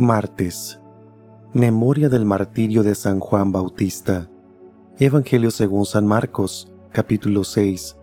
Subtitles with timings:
[0.00, 0.80] Martes.
[1.52, 4.30] Memoria del martirio de San Juan Bautista.
[4.98, 7.98] Evangelio según San Marcos, capítulo 6,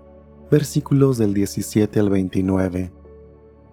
[0.51, 2.91] versículos del 17 al 29.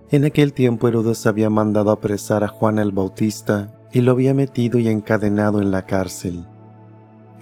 [0.08, 4.78] En aquel tiempo Herodes había mandado apresar a Juan el Bautista y lo había metido
[4.78, 6.46] y encadenado en la cárcel.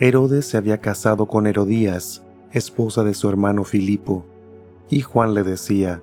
[0.01, 4.27] Herodes se había casado con Herodías, esposa de su hermano Filipo,
[4.91, 6.03] y Juan le decía,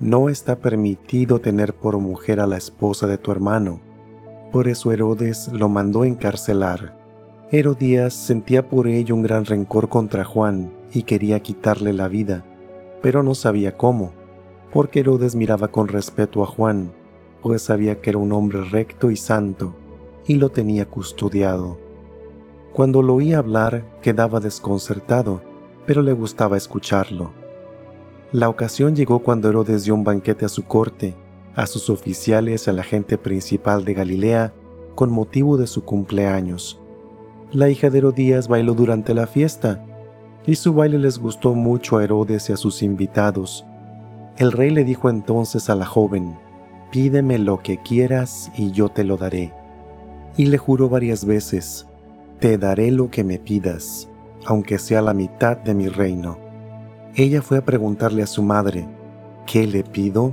[0.00, 3.82] no está permitido tener por mujer a la esposa de tu hermano.
[4.54, 6.96] Por eso Herodes lo mandó encarcelar.
[7.50, 12.44] Herodías sentía por ello un gran rencor contra Juan y quería quitarle la vida,
[13.02, 14.12] pero no sabía cómo,
[14.72, 16.92] porque Herodes miraba con respeto a Juan,
[17.42, 19.74] pues sabía que era un hombre recto y santo,
[20.24, 21.76] y lo tenía custodiado.
[22.72, 25.42] Cuando lo oía hablar quedaba desconcertado,
[25.84, 27.32] pero le gustaba escucharlo.
[28.30, 31.16] La ocasión llegó cuando Herodes dio un banquete a su corte,
[31.54, 34.52] a sus oficiales a la gente principal de Galilea
[34.94, 36.80] con motivo de su cumpleaños.
[37.52, 39.84] La hija de Herodías bailó durante la fiesta,
[40.46, 43.64] y su baile les gustó mucho a Herodes y a sus invitados.
[44.36, 46.36] El rey le dijo entonces a la joven,
[46.90, 49.52] Pídeme lo que quieras y yo te lo daré.
[50.36, 51.86] Y le juró varias veces,
[52.40, 54.08] Te daré lo que me pidas,
[54.44, 56.38] aunque sea la mitad de mi reino.
[57.14, 58.86] Ella fue a preguntarle a su madre,
[59.46, 60.32] ¿qué le pido?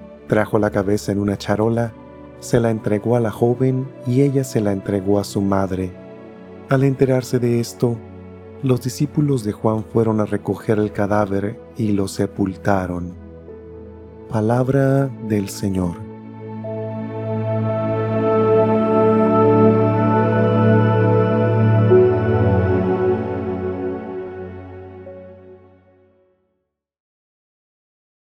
[0.31, 1.91] trajo la cabeza en una charola,
[2.39, 5.91] se la entregó a la joven y ella se la entregó a su madre.
[6.69, 7.97] Al enterarse de esto,
[8.63, 13.13] los discípulos de Juan fueron a recoger el cadáver y lo sepultaron.
[14.29, 16.10] Palabra del Señor.